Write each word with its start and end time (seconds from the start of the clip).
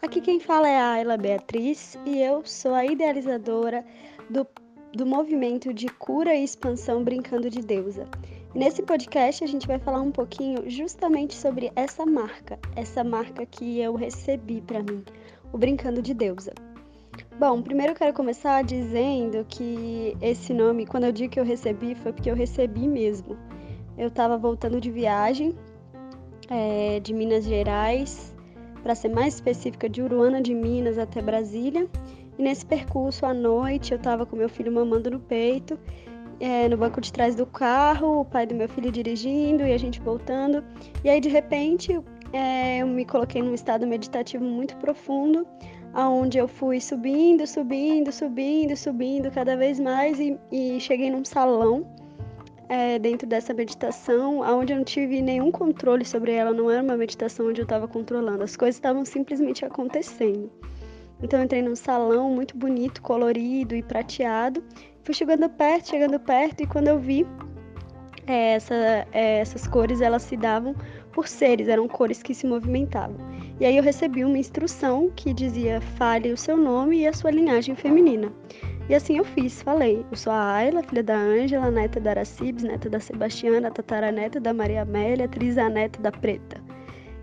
Aqui 0.00 0.20
quem 0.20 0.40
fala 0.40 0.68
é 0.68 0.78
a 0.78 0.92
Ayla 0.92 1.16
Beatriz 1.16 1.98
e 2.06 2.20
eu 2.20 2.42
sou 2.44 2.74
a 2.74 2.84
idealizadora 2.84 3.84
do, 4.30 4.46
do 4.92 5.04
movimento 5.04 5.74
de 5.74 5.88
cura 5.88 6.34
e 6.34 6.42
expansão 6.42 7.04
Brincando 7.04 7.50
de 7.50 7.60
Deusa. 7.60 8.06
Nesse 8.54 8.82
podcast 8.82 9.44
a 9.44 9.46
gente 9.46 9.66
vai 9.66 9.78
falar 9.78 10.00
um 10.00 10.10
pouquinho 10.10 10.70
justamente 10.70 11.34
sobre 11.34 11.70
essa 11.76 12.06
marca, 12.06 12.58
essa 12.76 13.04
marca 13.04 13.44
que 13.44 13.80
eu 13.80 13.94
recebi 13.94 14.60
para 14.62 14.82
mim, 14.82 15.04
o 15.52 15.58
Brincando 15.58 16.00
de 16.00 16.14
Deusa. 16.14 16.54
Bom, 17.38 17.60
primeiro 17.60 17.92
eu 17.92 17.96
quero 17.96 18.12
começar 18.12 18.62
dizendo 18.62 19.44
que 19.48 20.16
esse 20.22 20.54
nome, 20.54 20.86
quando 20.86 21.04
eu 21.04 21.12
digo 21.12 21.32
que 21.32 21.40
eu 21.40 21.44
recebi, 21.44 21.94
foi 21.94 22.12
porque 22.12 22.30
eu 22.30 22.36
recebi 22.36 22.86
mesmo. 22.86 23.36
Eu 23.98 24.08
estava 24.08 24.38
voltando 24.38 24.80
de 24.80 24.90
viagem 24.90 25.54
é, 26.48 27.00
de 27.00 27.12
Minas 27.12 27.44
Gerais 27.44 28.33
para 28.84 28.94
ser 28.94 29.08
mais 29.08 29.34
específica, 29.34 29.88
de 29.88 30.02
Uruana 30.02 30.42
de 30.42 30.54
Minas 30.54 30.98
até 30.98 31.22
Brasília. 31.22 31.88
E 32.38 32.42
nesse 32.42 32.66
percurso, 32.66 33.24
à 33.24 33.32
noite, 33.32 33.92
eu 33.92 33.96
estava 33.96 34.26
com 34.26 34.36
meu 34.36 34.48
filho 34.48 34.70
mamando 34.70 35.10
no 35.10 35.18
peito, 35.18 35.78
é, 36.38 36.68
no 36.68 36.76
banco 36.76 37.00
de 37.00 37.10
trás 37.10 37.34
do 37.34 37.46
carro, 37.46 38.20
o 38.20 38.24
pai 38.26 38.46
do 38.46 38.54
meu 38.54 38.68
filho 38.68 38.92
dirigindo 38.92 39.64
e 39.64 39.72
a 39.72 39.78
gente 39.78 40.00
voltando. 40.00 40.62
E 41.02 41.08
aí, 41.08 41.18
de 41.18 41.30
repente, 41.30 41.98
é, 42.34 42.82
eu 42.82 42.86
me 42.86 43.06
coloquei 43.06 43.40
num 43.42 43.54
estado 43.54 43.86
meditativo 43.86 44.44
muito 44.44 44.76
profundo, 44.76 45.46
aonde 45.94 46.36
eu 46.36 46.46
fui 46.46 46.78
subindo, 46.78 47.46
subindo, 47.46 48.12
subindo, 48.12 48.76
subindo 48.76 49.30
cada 49.30 49.56
vez 49.56 49.80
mais 49.80 50.20
e, 50.20 50.38
e 50.52 50.78
cheguei 50.78 51.10
num 51.10 51.24
salão 51.24 51.86
é, 52.68 52.98
dentro 52.98 53.26
dessa 53.26 53.52
meditação, 53.52 54.40
onde 54.40 54.72
eu 54.72 54.76
não 54.76 54.84
tive 54.84 55.20
nenhum 55.20 55.50
controle 55.50 56.04
sobre 56.04 56.32
ela, 56.32 56.52
não 56.52 56.70
era 56.70 56.82
uma 56.82 56.96
meditação 56.96 57.48
onde 57.48 57.60
eu 57.60 57.64
estava 57.64 57.86
controlando, 57.86 58.42
as 58.42 58.56
coisas 58.56 58.76
estavam 58.76 59.04
simplesmente 59.04 59.64
acontecendo. 59.64 60.50
Então 61.22 61.38
eu 61.38 61.44
entrei 61.44 61.62
num 61.62 61.76
salão 61.76 62.30
muito 62.30 62.56
bonito, 62.56 63.00
colorido 63.00 63.74
e 63.74 63.82
prateado, 63.82 64.62
fui 65.02 65.14
chegando 65.14 65.48
perto, 65.48 65.90
chegando 65.90 66.18
perto, 66.18 66.62
e 66.62 66.66
quando 66.66 66.88
eu 66.88 66.98
vi 66.98 67.26
é, 68.26 68.54
essa, 68.54 68.74
é, 69.12 69.38
essas 69.38 69.66
cores, 69.66 70.00
elas 70.00 70.22
se 70.22 70.36
davam 70.36 70.74
por 71.12 71.28
seres, 71.28 71.68
eram 71.68 71.86
cores 71.86 72.22
que 72.22 72.34
se 72.34 72.46
movimentavam. 72.46 73.16
E 73.60 73.64
aí 73.64 73.76
eu 73.76 73.82
recebi 73.82 74.24
uma 74.24 74.38
instrução 74.38 75.10
que 75.14 75.32
dizia: 75.32 75.80
fale 75.80 76.32
o 76.32 76.36
seu 76.36 76.56
nome 76.56 77.00
e 77.00 77.06
a 77.06 77.12
sua 77.12 77.30
linhagem 77.30 77.74
feminina. 77.74 78.32
E 78.88 78.94
assim 78.94 79.16
eu 79.16 79.24
fiz, 79.24 79.62
falei. 79.62 80.04
Eu 80.10 80.16
sou 80.16 80.32
a 80.32 80.56
Ayla, 80.56 80.82
filha 80.82 81.02
da 81.02 81.16
Ângela, 81.16 81.70
neta 81.70 81.98
da 81.98 82.10
Aracibes, 82.10 82.64
neta 82.64 82.90
da 82.90 83.00
Sebastiana, 83.00 83.70
tataraneta 83.70 84.38
da 84.38 84.52
Maria 84.52 84.82
Amélia, 84.82 85.26
trisaneta 85.26 86.00
da 86.02 86.12
Preta. 86.12 86.62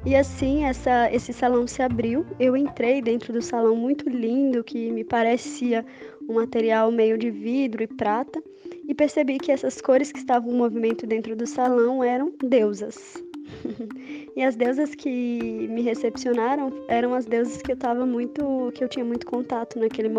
E 0.03 0.15
assim 0.15 0.65
essa, 0.65 1.11
esse 1.13 1.31
salão 1.31 1.67
se 1.67 1.83
abriu. 1.83 2.25
Eu 2.39 2.57
entrei 2.57 2.99
dentro 3.01 3.31
do 3.31 3.41
salão 3.41 3.75
muito 3.75 4.09
lindo, 4.09 4.63
que 4.63 4.91
me 4.91 5.03
parecia 5.03 5.85
um 6.27 6.35
material 6.35 6.91
meio 6.91 7.15
de 7.17 7.29
vidro 7.29 7.83
e 7.83 7.87
prata, 7.87 8.41
e 8.87 8.95
percebi 8.95 9.37
que 9.37 9.51
essas 9.51 9.79
cores 9.79 10.11
que 10.11 10.17
estavam 10.17 10.51
em 10.51 10.57
movimento 10.57 11.05
dentro 11.05 11.35
do 11.35 11.45
salão 11.45 12.03
eram 12.03 12.33
deusas. 12.43 13.23
e 14.35 14.43
as 14.43 14.55
deusas 14.55 14.95
que 14.95 15.67
me 15.69 15.81
recepcionaram 15.81 16.71
eram 16.87 17.13
as 17.13 17.25
deusas 17.25 17.61
que 17.61 17.71
eu 17.71 17.77
tava 17.77 18.05
muito, 18.05 18.71
que 18.73 18.83
eu 18.83 18.89
tinha 18.89 19.05
muito 19.05 19.25
contato 19.25 19.79
naquele 19.79 20.09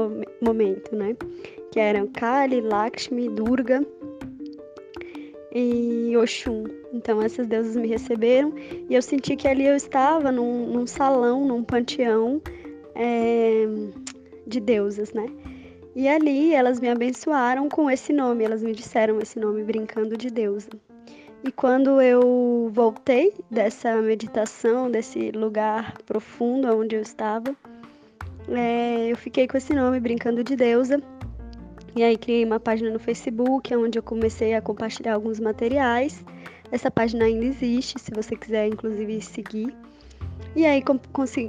momento, 0.41 0.95
né? 0.95 1.17
Que 1.71 1.81
eram 1.81 2.07
Kali, 2.09 2.61
Lakshmi, 2.61 3.29
Durga 3.29 3.87
e 5.55 6.17
Oxum. 6.17 6.65
Então 6.93 7.23
essas 7.23 7.47
deusas 7.47 7.77
me 7.77 7.89
receberam 7.89 8.53
e 8.89 8.95
eu 8.95 9.03
senti 9.03 9.37
que 9.37 9.49
ali 9.49 9.67
eu 9.67 9.77
estava 9.77 10.31
num, 10.31 10.67
num 10.67 10.87
salão, 10.87 11.47
num 11.47 11.63
panteão 11.65 12.41
é, 12.95 13.65
de 14.47 14.61
deusas, 14.61 15.13
né? 15.13 15.27
E 15.95 16.09
ali 16.09 16.55
elas 16.55 16.81
me 16.81 16.89
abençoaram 16.89 17.69
com 17.69 17.91
esse 17.91 18.13
nome, 18.13 18.45
elas 18.45 18.63
me 18.63 18.73
disseram 18.73 19.21
esse 19.21 19.39
nome, 19.39 19.63
brincando 19.63 20.17
de 20.17 20.31
deusa. 20.31 20.71
E 21.45 21.51
quando 21.51 22.01
eu 22.01 22.71
voltei 22.73 23.35
dessa 23.51 24.01
meditação, 24.01 24.89
desse 24.89 25.33
lugar 25.33 25.95
profundo 26.07 26.69
onde 26.69 26.95
eu 26.95 27.03
estava, 27.03 27.57
é, 28.49 29.11
eu 29.11 29.17
fiquei 29.17 29.49
com 29.49 29.57
esse 29.57 29.75
nome, 29.75 29.99
Brincando 29.99 30.45
de 30.45 30.55
Deusa. 30.55 31.03
E 31.97 32.03
aí 32.03 32.17
criei 32.17 32.45
uma 32.45 32.61
página 32.61 32.91
no 32.91 32.99
Facebook, 32.99 33.75
onde 33.75 33.99
eu 33.99 34.03
comecei 34.03 34.55
a 34.55 34.63
compartilhar 34.63 35.15
alguns 35.15 35.41
materiais. 35.41 36.25
Essa 36.71 36.91
página 36.91 37.25
ainda 37.25 37.45
existe, 37.45 37.99
se 37.99 38.13
você 38.15 38.37
quiser, 38.37 38.69
inclusive, 38.69 39.21
seguir. 39.21 39.75
E 40.55 40.65
aí 40.65 40.83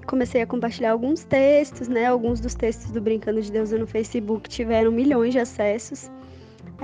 comecei 0.05 0.41
a 0.41 0.47
compartilhar 0.47 0.91
alguns 0.91 1.23
textos, 1.23 1.87
né? 1.87 2.07
Alguns 2.07 2.39
dos 2.39 2.55
textos 2.55 2.91
do 2.91 2.99
Brincando 2.99 3.41
de 3.41 3.51
Deusa 3.51 3.77
no 3.77 3.85
Facebook 3.85 4.49
tiveram 4.49 4.91
milhões 4.91 5.33
de 5.33 5.39
acessos. 5.39 6.09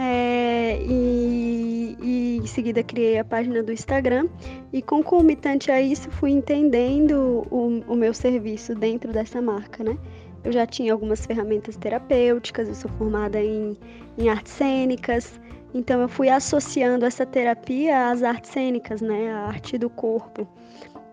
É, 0.02 0.82
e, 0.82 1.98
e, 2.02 2.38
em 2.38 2.48
seguida 2.48 2.82
criei 2.82 3.20
a 3.20 3.26
página 3.26 3.62
do 3.62 3.74
Instagram 3.74 4.30
e 4.72 4.82
concomitante 4.82 5.70
a 5.70 5.82
isso 5.82 6.10
fui 6.10 6.32
entendendo 6.32 7.46
o, 7.52 7.84
o 7.86 7.96
meu 7.98 8.14
serviço 8.14 8.74
dentro 8.74 9.12
dessa 9.12 9.42
marca, 9.42 9.84
né? 9.84 9.98
Eu 10.42 10.54
já 10.54 10.66
tinha 10.66 10.94
algumas 10.94 11.26
ferramentas 11.26 11.76
terapêuticas, 11.76 12.70
eu 12.70 12.76
sou 12.76 12.90
formada 12.92 13.44
em, 13.44 13.78
em 14.18 14.30
artes 14.30 14.54
cênicas, 14.54 15.38
então 15.74 16.00
eu 16.00 16.08
fui 16.08 16.30
associando 16.30 17.04
essa 17.06 17.26
terapia 17.26 18.10
às 18.10 18.24
artes 18.24 18.52
cênicas, 18.52 19.02
né? 19.02 19.34
A 19.34 19.48
arte 19.48 19.78
do 19.78 19.90
corpo. 19.90 20.48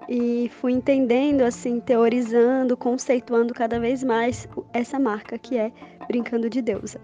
E 0.09 0.49
fui 0.61 0.71
entendendo, 0.71 1.43
assim, 1.43 1.81
teorizando, 1.81 2.77
conceituando 2.77 3.53
cada 3.53 3.81
vez 3.81 4.05
mais 4.05 4.49
essa 4.73 4.97
marca 4.97 5.37
que 5.37 5.59
é 5.59 5.73
Brincando 6.07 6.49
de 6.49 6.63
Deusa. 6.63 7.01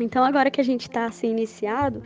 Então, 0.00 0.24
agora 0.24 0.50
que 0.50 0.60
a 0.60 0.64
gente 0.64 0.82
está 0.82 1.06
assim 1.06 1.30
iniciado, 1.30 2.02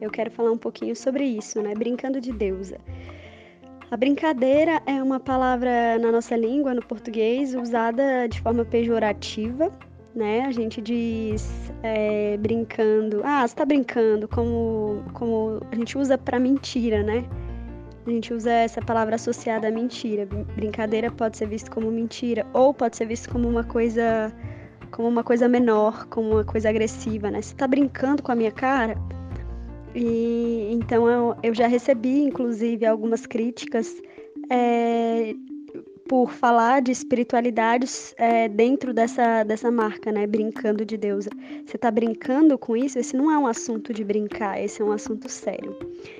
eu 0.00 0.10
quero 0.10 0.30
falar 0.30 0.50
um 0.50 0.58
pouquinho 0.58 0.94
sobre 0.94 1.24
isso, 1.24 1.60
né? 1.62 1.74
Brincando 1.74 2.20
de 2.20 2.32
deusa. 2.32 2.78
A 3.90 3.96
brincadeira 3.96 4.80
é 4.86 5.02
uma 5.02 5.20
palavra 5.20 5.98
na 5.98 6.10
nossa 6.10 6.34
língua, 6.34 6.72
no 6.72 6.82
português, 6.82 7.54
usada 7.54 8.26
de 8.26 8.40
forma 8.40 8.64
pejorativa, 8.64 9.70
né? 10.14 10.42
A 10.46 10.50
gente 10.50 10.80
diz 10.80 11.70
é, 11.82 12.36
brincando, 12.38 13.20
ah, 13.24 13.46
você 13.46 13.52
está 13.52 13.64
brincando, 13.64 14.26
como, 14.28 15.04
como 15.12 15.60
a 15.70 15.74
gente 15.74 15.98
usa 15.98 16.16
para 16.16 16.38
mentira, 16.38 17.02
né? 17.02 17.24
A 18.06 18.10
gente 18.10 18.32
usa 18.32 18.50
essa 18.50 18.80
palavra 18.80 19.14
associada 19.14 19.68
à 19.68 19.70
mentira. 19.70 20.26
Brincadeira 20.56 21.10
pode 21.10 21.36
ser 21.36 21.46
visto 21.46 21.70
como 21.70 21.90
mentira 21.90 22.46
ou 22.52 22.74
pode 22.74 22.96
ser 22.96 23.06
visto 23.06 23.30
como 23.30 23.48
uma 23.48 23.62
coisa 23.62 24.32
como 24.92 25.08
uma 25.08 25.24
coisa 25.24 25.48
menor, 25.48 26.06
como 26.06 26.32
uma 26.32 26.44
coisa 26.44 26.68
agressiva, 26.68 27.30
né? 27.30 27.42
Você 27.42 27.54
tá 27.54 27.66
brincando 27.66 28.22
com 28.22 28.30
a 28.30 28.34
minha 28.36 28.52
cara? 28.52 28.94
E 29.94 30.68
então 30.70 31.08
eu, 31.08 31.36
eu 31.42 31.54
já 31.54 31.66
recebi, 31.66 32.22
inclusive, 32.22 32.86
algumas 32.86 33.26
críticas 33.26 34.00
é, 34.50 35.34
por 36.08 36.30
falar 36.30 36.82
de 36.82 36.92
espiritualidades 36.92 38.14
é, 38.18 38.48
dentro 38.48 38.92
dessa, 38.92 39.42
dessa 39.44 39.70
marca, 39.70 40.12
né? 40.12 40.26
Brincando 40.26 40.84
de 40.84 40.96
deusa. 40.96 41.30
Você 41.64 41.78
tá 41.78 41.90
brincando 41.90 42.58
com 42.58 42.76
isso? 42.76 42.98
Esse 42.98 43.16
não 43.16 43.30
é 43.30 43.38
um 43.38 43.46
assunto 43.46 43.94
de 43.94 44.04
brincar, 44.04 44.62
esse 44.62 44.82
é 44.82 44.84
um 44.84 44.92
assunto 44.92 45.28
sério. 45.28 45.76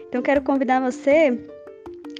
Então 0.09 0.23
quero 0.23 0.43
convidar 0.43 0.81
você 0.81 1.39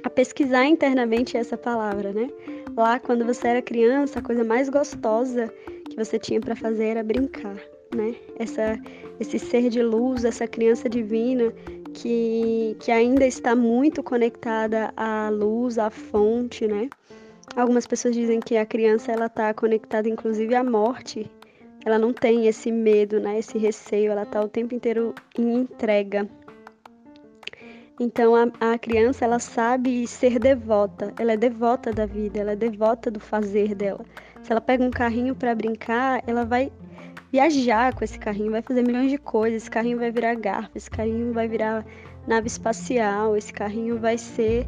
a 0.03 0.09
pesquisar 0.09 0.65
internamente 0.65 1.35
essa 1.35 1.57
palavra, 1.57 2.13
né? 2.13 2.29
Lá, 2.75 2.99
quando 2.99 3.25
você 3.25 3.47
era 3.47 3.61
criança, 3.61 4.19
a 4.19 4.21
coisa 4.21 4.43
mais 4.43 4.69
gostosa 4.69 5.51
que 5.89 5.95
você 5.95 6.17
tinha 6.19 6.39
para 6.39 6.55
fazer 6.55 6.85
era 6.85 7.03
brincar, 7.03 7.57
né? 7.95 8.15
Essa, 8.37 8.79
esse 9.19 9.37
ser 9.39 9.69
de 9.69 9.81
luz, 9.81 10.25
essa 10.25 10.47
criança 10.47 10.89
divina 10.89 11.53
que, 11.93 12.75
que 12.79 12.91
ainda 12.91 13.25
está 13.25 13.55
muito 13.55 14.01
conectada 14.01 14.91
à 14.97 15.29
luz, 15.29 15.77
à 15.77 15.89
fonte, 15.89 16.67
né? 16.67 16.89
Algumas 17.55 17.85
pessoas 17.85 18.15
dizem 18.15 18.39
que 18.39 18.57
a 18.57 18.65
criança 18.65 19.11
ela 19.11 19.27
está 19.27 19.53
conectada 19.53 20.09
inclusive 20.09 20.55
à 20.55 20.63
morte. 20.63 21.29
Ela 21.85 21.99
não 21.99 22.13
tem 22.13 22.47
esse 22.47 22.71
medo, 22.71 23.19
né? 23.19 23.37
Esse 23.37 23.57
receio. 23.57 24.11
Ela 24.11 24.23
está 24.23 24.41
o 24.41 24.47
tempo 24.47 24.73
inteiro 24.73 25.13
em 25.37 25.53
entrega. 25.53 26.27
Então 27.99 28.35
a, 28.35 28.73
a 28.73 28.77
criança 28.77 29.23
ela 29.23 29.39
sabe 29.39 30.07
ser 30.07 30.39
devota. 30.39 31.13
Ela 31.19 31.33
é 31.33 31.37
devota 31.37 31.91
da 31.91 32.05
vida. 32.05 32.39
Ela 32.39 32.53
é 32.53 32.55
devota 32.55 33.11
do 33.11 33.19
fazer 33.19 33.75
dela. 33.75 34.03
Se 34.41 34.51
ela 34.51 34.61
pega 34.61 34.83
um 34.83 34.91
carrinho 34.91 35.35
para 35.35 35.53
brincar, 35.53 36.23
ela 36.25 36.43
vai 36.43 36.71
viajar 37.31 37.93
com 37.95 38.03
esse 38.03 38.19
carrinho, 38.19 38.51
vai 38.51 38.61
fazer 38.61 38.81
milhões 38.81 39.09
de 39.09 39.17
coisas. 39.17 39.63
Esse 39.63 39.71
carrinho 39.71 39.97
vai 39.97 40.11
virar 40.11 40.35
garfo, 40.35 40.71
esse 40.75 40.89
carrinho 40.89 41.33
vai 41.33 41.47
virar 41.47 41.85
nave 42.27 42.47
espacial, 42.47 43.37
esse 43.37 43.53
carrinho 43.53 43.99
vai 43.99 44.17
ser. 44.17 44.67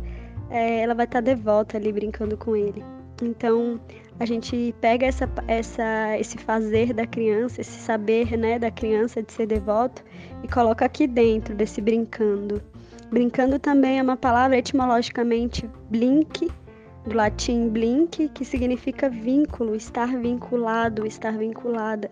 É, 0.50 0.81
ela 0.81 0.94
vai 0.94 1.06
estar 1.06 1.22
tá 1.22 1.25
devota 1.25 1.77
ali 1.77 1.92
brincando 1.92 2.38
com 2.38 2.56
ele. 2.56 2.83
Então 3.22 3.80
a 4.19 4.25
gente 4.25 4.74
pega 4.80 5.06
essa, 5.06 5.30
essa, 5.48 6.18
esse 6.18 6.38
fazer 6.38 6.94
da 6.94 7.06
criança, 7.06 7.62
esse 7.62 7.80
saber 7.80 8.38
né, 8.38 8.60
da 8.60 8.72
criança 8.72 9.22
de 9.22 9.31
ser 9.31 9.48
devoto 9.48 10.04
e 10.44 10.48
coloca 10.48 10.86
aqui 10.86 11.07
dentro 11.07 11.56
desse 11.56 11.81
brincando. 11.81 12.62
Brincando 13.15 13.57
também 13.57 13.97
é 13.97 14.03
uma 14.03 14.17
palavra 14.17 14.57
etimologicamente 14.57 15.69
blink, 15.89 16.51
do 17.06 17.15
latim 17.15 17.69
blink, 17.69 18.27
que 18.27 18.44
significa 18.44 19.09
vínculo, 19.09 19.73
estar 19.73 20.07
vinculado, 20.17 21.07
estar 21.07 21.31
vinculada. 21.31 22.12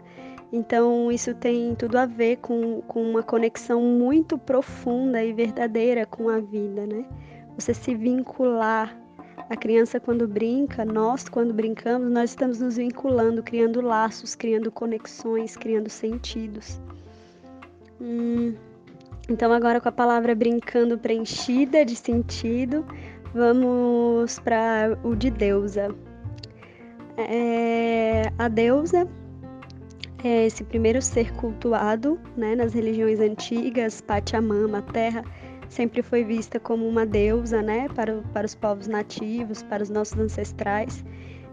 Então, 0.49 1.11
isso 1.11 1.35
tem 1.35 1.75
tudo 1.75 1.97
a 1.97 2.05
ver 2.05 2.37
com, 2.37 2.81
com 2.83 3.03
uma 3.03 3.21
conexão 3.21 3.81
muito 3.81 4.37
profunda 4.37 5.21
e 5.21 5.33
verdadeira 5.33 6.05
com 6.05 6.29
a 6.29 6.39
vida, 6.39 6.87
né? 6.87 7.03
Você 7.57 7.73
se 7.73 7.93
vincular. 7.93 8.97
A 9.49 9.57
criança, 9.57 9.99
quando 9.99 10.25
brinca, 10.25 10.85
nós, 10.85 11.27
quando 11.27 11.53
brincamos, 11.53 12.09
nós 12.09 12.29
estamos 12.29 12.61
nos 12.61 12.77
vinculando, 12.77 13.43
criando 13.43 13.81
laços, 13.81 14.35
criando 14.35 14.71
conexões, 14.71 15.57
criando 15.57 15.89
sentidos. 15.89 16.79
Hum, 17.99 18.55
então, 19.29 19.51
agora 19.53 19.79
com 19.79 19.87
a 19.87 19.91
palavra 19.91 20.35
brincando 20.35 20.97
preenchida 20.97 21.85
de 21.85 21.95
sentido, 21.95 22.85
vamos 23.33 24.39
para 24.39 24.97
o 25.03 25.15
de 25.15 25.29
deusa. 25.31 25.95
É, 27.17 28.31
a 28.37 28.47
deusa 28.47 29.07
é 30.23 30.45
esse 30.45 30.63
primeiro 30.63 31.01
ser 31.01 31.33
cultuado 31.33 32.19
né, 32.35 32.55
nas 32.55 32.73
religiões 32.73 33.19
antigas, 33.19 34.01
Pachamama, 34.01 34.81
terra, 34.81 35.23
sempre 35.69 36.01
foi 36.01 36.23
vista 36.23 36.59
como 36.59 36.87
uma 36.87 37.05
deusa 37.05 37.61
né, 37.61 37.87
para, 37.89 38.21
para 38.33 38.45
os 38.45 38.55
povos 38.55 38.87
nativos, 38.87 39.63
para 39.63 39.83
os 39.83 39.89
nossos 39.89 40.17
ancestrais. 40.17 41.03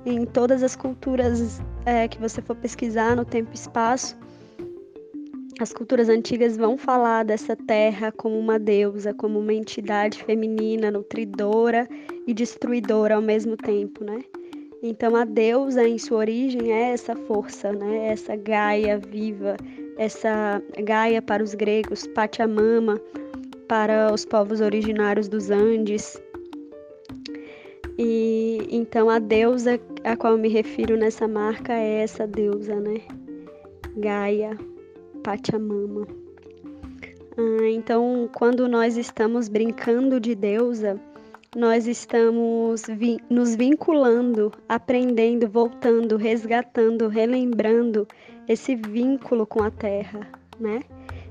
Em 0.04 0.24
todas 0.24 0.62
as 0.62 0.74
culturas 0.74 1.60
é, 1.84 2.08
que 2.08 2.18
você 2.18 2.40
for 2.40 2.56
pesquisar 2.56 3.14
no 3.14 3.24
tempo 3.24 3.50
e 3.52 3.54
espaço, 3.54 4.16
as 5.60 5.74
culturas 5.74 6.08
antigas 6.08 6.56
vão 6.56 6.78
falar 6.78 7.22
dessa 7.22 7.54
terra 7.54 8.10
como 8.10 8.38
uma 8.38 8.58
deusa, 8.58 9.12
como 9.12 9.38
uma 9.38 9.52
entidade 9.52 10.24
feminina, 10.24 10.90
nutridora 10.90 11.86
e 12.26 12.32
destruidora 12.32 13.16
ao 13.16 13.20
mesmo 13.20 13.58
tempo, 13.58 14.02
né? 14.02 14.20
Então 14.82 15.14
a 15.14 15.26
deusa 15.26 15.86
em 15.86 15.98
sua 15.98 16.20
origem 16.20 16.72
é 16.72 16.92
essa 16.92 17.14
força, 17.14 17.72
né? 17.72 18.06
Essa 18.06 18.36
Gaia 18.36 18.98
viva, 18.98 19.54
essa 19.98 20.62
Gaia 20.82 21.20
para 21.20 21.42
os 21.42 21.52
gregos, 21.54 22.06
Pachamama 22.06 22.98
para 23.68 24.14
os 24.14 24.24
povos 24.24 24.62
originários 24.62 25.28
dos 25.28 25.50
Andes. 25.50 26.18
E 27.98 28.66
então 28.70 29.10
a 29.10 29.18
deusa 29.18 29.78
a 30.04 30.16
qual 30.16 30.38
me 30.38 30.48
refiro 30.48 30.96
nessa 30.96 31.28
marca 31.28 31.74
é 31.74 32.00
essa 32.00 32.26
deusa, 32.26 32.76
né? 32.76 33.02
Gaia, 33.98 34.56
Pachamama. 35.22 36.06
Ah, 37.36 37.68
então, 37.70 38.28
quando 38.34 38.68
nós 38.68 38.96
estamos 38.96 39.48
brincando 39.48 40.18
de 40.20 40.34
deusa, 40.34 41.00
nós 41.56 41.86
estamos 41.86 42.84
vi 42.86 43.18
nos 43.28 43.54
vinculando, 43.54 44.52
aprendendo, 44.68 45.48
voltando, 45.48 46.16
resgatando, 46.16 47.08
relembrando 47.08 48.06
esse 48.46 48.74
vínculo 48.76 49.46
com 49.46 49.62
a 49.62 49.70
terra, 49.70 50.28
né? 50.58 50.80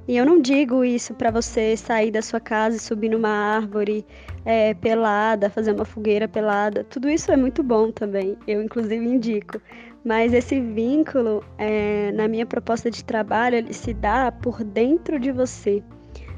E 0.10 0.18
eu 0.18 0.26
não 0.26 0.42
digo 0.42 0.84
isso 0.84 1.14
para 1.14 1.30
você 1.30 1.78
sair 1.78 2.10
da 2.10 2.24
sua 2.24 2.40
casa 2.40 2.76
e 2.76 2.80
subir 2.80 3.10
numa 3.10 3.30
árvore 3.30 4.04
é, 4.44 4.74
pelada, 4.74 5.52
fazer 5.52 5.72
uma 5.72 5.86
fogueira 5.86 6.28
pelada. 6.28 6.84
Tudo 6.84 7.08
isso 7.08 7.32
é 7.32 7.38
muito 7.38 7.62
bom 7.62 7.92
também. 7.92 8.36
Eu, 8.48 8.64
inclusive, 8.64 9.06
indico. 9.06 9.62
Mas 10.04 10.34
esse 10.34 10.60
vínculo, 10.60 11.46
é, 11.60 12.12
na 12.14 12.28
minha 12.28 12.48
proposta 12.48 12.90
de 12.90 13.04
trabalho, 13.06 13.58
ele 13.58 13.72
se 13.72 13.94
dá 13.94 14.32
por 14.32 14.64
dentro 14.64 15.20
de 15.20 15.32
você, 15.32 15.84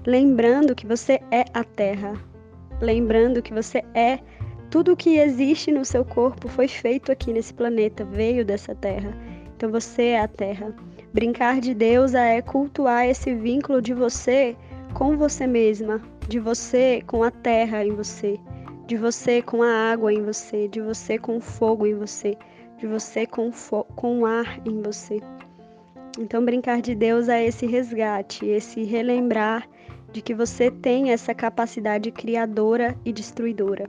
lembrando 0.05 0.75
que 0.75 0.85
você 0.85 1.21
é 1.31 1.45
a 1.53 1.63
Terra, 1.63 2.11
lembrando 2.81 3.41
que 3.41 3.53
você 3.53 3.85
é 3.95 4.19
tudo 4.69 4.91
o 4.91 4.97
que 4.97 5.17
existe 5.17 5.71
no 5.71 5.85
seu 5.85 6.03
corpo 6.03 6.49
foi 6.49 6.67
feito 6.67 7.09
aqui 7.09 7.31
nesse 7.31 7.53
planeta, 7.53 8.03
veio 8.03 8.43
dessa 8.43 8.75
Terra. 8.75 9.17
Então 9.61 9.69
você 9.69 10.05
é 10.05 10.21
a 10.21 10.27
Terra. 10.27 10.73
Brincar 11.13 11.61
de 11.61 11.75
Deus 11.75 12.15
é 12.15 12.41
cultuar 12.41 13.05
esse 13.05 13.35
vínculo 13.35 13.79
de 13.79 13.93
você 13.93 14.57
com 14.95 15.15
você 15.15 15.45
mesma, 15.45 16.01
de 16.27 16.39
você 16.39 17.03
com 17.05 17.21
a 17.21 17.29
terra 17.29 17.85
em 17.85 17.93
você, 17.93 18.39
de 18.87 18.97
você 18.97 19.39
com 19.39 19.61
a 19.61 19.91
água 19.91 20.11
em 20.11 20.23
você, 20.23 20.67
de 20.67 20.81
você 20.81 21.19
com 21.19 21.37
o 21.37 21.39
fogo 21.39 21.85
em 21.85 21.93
você, 21.93 22.35
de 22.79 22.87
você 22.87 23.27
com, 23.27 23.51
com 23.95 24.21
o 24.21 24.25
ar 24.25 24.59
em 24.65 24.81
você. 24.81 25.19
Então, 26.17 26.43
brincar 26.43 26.81
de 26.81 26.95
Deus 26.95 27.29
é 27.29 27.45
esse 27.45 27.67
resgate, 27.67 28.43
esse 28.47 28.83
relembrar 28.83 29.69
de 30.11 30.23
que 30.23 30.33
você 30.33 30.71
tem 30.71 31.11
essa 31.11 31.35
capacidade 31.35 32.11
criadora 32.11 32.97
e 33.05 33.13
destruidora. 33.13 33.87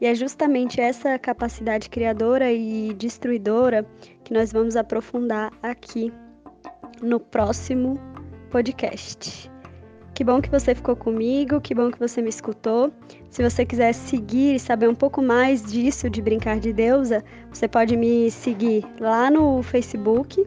E 0.00 0.06
é 0.06 0.14
justamente 0.14 0.80
essa 0.80 1.18
capacidade 1.18 1.90
criadora 1.90 2.52
e 2.52 2.94
destruidora 2.94 3.84
que 4.30 4.34
nós 4.34 4.52
vamos 4.52 4.76
aprofundar 4.76 5.52
aqui 5.60 6.12
no 7.02 7.18
próximo 7.18 7.98
podcast. 8.48 9.50
Que 10.14 10.22
bom 10.22 10.40
que 10.40 10.48
você 10.48 10.72
ficou 10.72 10.94
comigo, 10.94 11.60
que 11.60 11.74
bom 11.74 11.90
que 11.90 11.98
você 11.98 12.22
me 12.22 12.28
escutou. 12.28 12.92
Se 13.28 13.42
você 13.42 13.66
quiser 13.66 13.92
seguir 13.92 14.54
e 14.54 14.60
saber 14.60 14.88
um 14.88 14.94
pouco 14.94 15.20
mais 15.20 15.64
disso 15.64 16.08
de 16.08 16.22
brincar 16.22 16.60
de 16.60 16.72
deusa, 16.72 17.24
você 17.52 17.66
pode 17.66 17.96
me 17.96 18.30
seguir 18.30 18.84
lá 19.00 19.30
no 19.30 19.62
Facebook, 19.64 20.46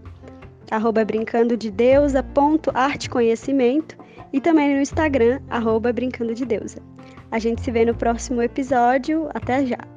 arroba 0.72 1.04
brincando 1.04 1.58
de 1.58 1.70
deusa, 1.70 2.24
ponto 2.24 2.72
arte 2.74 3.10
conhecimento, 3.10 3.98
e 4.32 4.40
também 4.40 4.76
no 4.76 4.82
Instagram, 4.82 5.42
arroba 5.50 5.92
brincando 5.92 6.34
de 6.34 6.46
deusa. 6.46 6.80
A 7.32 7.38
gente 7.40 7.62
se 7.62 7.72
vê 7.72 7.84
no 7.84 7.96
próximo 7.96 8.42
episódio. 8.42 9.28
Até 9.34 9.66
já! 9.66 9.93